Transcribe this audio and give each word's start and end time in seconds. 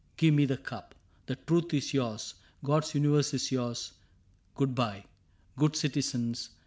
Give 0.17 0.33
me 0.33 0.47
the 0.47 0.57
cup! 0.57 0.95
The 1.27 1.35
truth 1.35 1.75
is 1.75 1.93
yours, 1.93 2.33
God's 2.63 2.95
universe 2.95 3.35
is 3.35 3.51
yours... 3.51 3.91
Good 4.55 4.73
by... 4.73 5.05
good 5.57 5.75
citizens 5.75 6.49